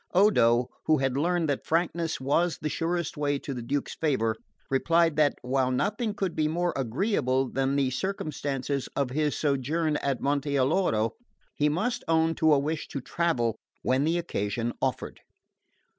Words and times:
Odo, 0.15 0.71
who 0.87 0.97
had 0.97 1.15
learned 1.15 1.47
that 1.47 1.63
frankness 1.67 2.19
was 2.19 2.57
the 2.57 2.69
surest 2.69 3.17
way 3.17 3.37
to 3.37 3.53
the 3.53 3.61
Duke's 3.61 3.93
favour, 3.93 4.35
replied 4.67 5.15
that, 5.17 5.35
while 5.43 5.69
nothing 5.69 6.15
could 6.15 6.35
be 6.35 6.47
more 6.47 6.73
agreeable 6.75 7.47
than 7.47 7.75
the 7.75 7.91
circumstances 7.91 8.89
of 8.95 9.11
his 9.11 9.37
sojourn 9.37 9.97
at 9.97 10.19
Monte 10.19 10.55
Alloro, 10.57 11.11
he 11.53 11.69
must 11.69 12.03
own 12.07 12.33
to 12.33 12.51
a 12.51 12.57
wish 12.57 12.87
to 12.87 12.99
travel 12.99 13.59
when 13.83 14.03
the 14.03 14.17
occasion 14.17 14.73
offered. 14.81 15.19